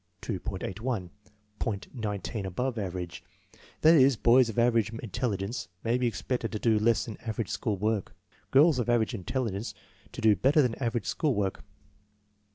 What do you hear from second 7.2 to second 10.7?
average school work, girls of average intelligence to do better